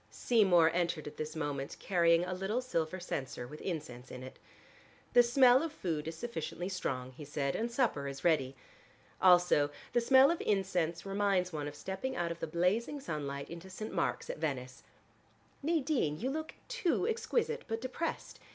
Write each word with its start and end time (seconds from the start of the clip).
Seymour 0.09 0.71
entered 0.73 1.05
at 1.05 1.17
this 1.17 1.35
moment 1.35 1.77
carrying 1.79 2.25
a 2.25 2.33
little 2.33 2.59
silver 2.59 2.99
censer 2.99 3.45
with 3.45 3.61
incense 3.61 4.09
in 4.09 4.23
it. 4.23 4.39
"The 5.13 5.21
smell 5.21 5.61
of 5.61 5.71
food 5.71 6.07
is 6.07 6.15
sufficiently 6.17 6.69
strong," 6.69 7.11
he 7.11 7.23
said. 7.23 7.55
"And 7.55 7.69
supper 7.71 8.07
is 8.07 8.23
ready. 8.23 8.55
Also 9.21 9.69
the 9.93 10.01
smell 10.01 10.31
of 10.31 10.41
incense 10.41 11.05
reminds 11.05 11.53
one 11.53 11.67
of 11.67 11.75
stepping 11.75 12.15
out 12.15 12.31
of 12.31 12.39
the 12.39 12.47
blazing 12.47 12.99
sunlight 12.99 13.47
into 13.51 13.69
St. 13.69 13.93
Mark's 13.93 14.27
at 14.31 14.39
Venice. 14.39 14.81
Nadine, 15.61 16.17
you 16.19 16.31
look 16.31 16.55
too 16.67 17.07
exquisite, 17.07 17.63
but 17.67 17.79
depressed. 17.79 18.39